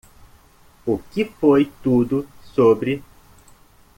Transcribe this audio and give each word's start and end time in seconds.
O 0.83 0.97
que 0.97 1.23
foi 1.39 1.71
tudo 1.83 2.27
sobre? 2.55 3.03